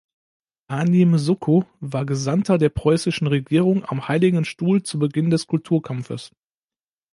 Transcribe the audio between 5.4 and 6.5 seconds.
Kulturkampfes.